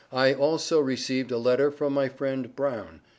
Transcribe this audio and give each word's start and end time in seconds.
I 0.11 0.33
also 0.33 0.79
Rec'd. 0.81 1.29
a 1.31 1.37
letter 1.37 1.69
from 1.69 1.93
my 1.93 2.09
friend 2.09 2.55
Brown. 2.55 3.01